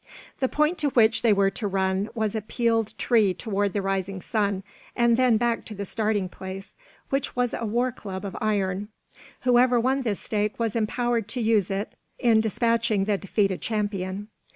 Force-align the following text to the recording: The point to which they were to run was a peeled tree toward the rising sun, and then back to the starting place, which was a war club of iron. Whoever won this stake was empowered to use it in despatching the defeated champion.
The 0.39 0.49
point 0.49 0.79
to 0.79 0.89
which 0.89 1.21
they 1.21 1.31
were 1.31 1.51
to 1.51 1.67
run 1.67 2.09
was 2.15 2.33
a 2.33 2.41
peeled 2.41 2.97
tree 2.97 3.35
toward 3.35 3.73
the 3.73 3.83
rising 3.83 4.19
sun, 4.19 4.63
and 4.95 5.15
then 5.15 5.37
back 5.37 5.63
to 5.65 5.75
the 5.75 5.85
starting 5.85 6.27
place, 6.27 6.75
which 7.11 7.35
was 7.35 7.53
a 7.53 7.67
war 7.67 7.91
club 7.91 8.25
of 8.25 8.35
iron. 8.41 8.87
Whoever 9.41 9.79
won 9.79 10.01
this 10.01 10.19
stake 10.19 10.57
was 10.57 10.75
empowered 10.75 11.27
to 11.27 11.39
use 11.39 11.69
it 11.69 11.93
in 12.17 12.41
despatching 12.41 13.05
the 13.05 13.19
defeated 13.19 13.61
champion. 13.61 14.27